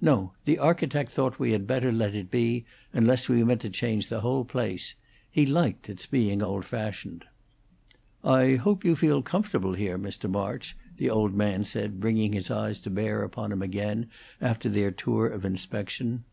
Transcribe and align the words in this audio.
"No; 0.00 0.32
the 0.46 0.58
architect 0.58 1.12
thought 1.12 1.38
we 1.38 1.52
had 1.52 1.68
better 1.68 1.92
let 1.92 2.12
it 2.12 2.28
be, 2.28 2.64
unless 2.92 3.28
we 3.28 3.44
meant 3.44 3.60
to 3.60 3.70
change 3.70 4.08
the 4.08 4.18
whole 4.20 4.44
place. 4.44 4.96
He 5.30 5.46
liked 5.46 5.88
its 5.88 6.06
being 6.06 6.42
old 6.42 6.64
fashioned." 6.64 7.24
"I 8.24 8.56
hope 8.56 8.84
you 8.84 8.96
feel 8.96 9.22
comfortable 9.22 9.74
here, 9.74 9.96
Mr. 9.96 10.28
March," 10.28 10.76
the 10.96 11.08
old 11.08 11.34
man 11.34 11.62
said, 11.62 12.00
bringing 12.00 12.32
his 12.32 12.50
eyes 12.50 12.80
to 12.80 12.90
bear 12.90 13.22
upon 13.22 13.52
him 13.52 13.62
again 13.62 14.08
after 14.40 14.68
their 14.68 14.90
tour 14.90 15.28
of 15.28 15.44
inspection. 15.44 16.24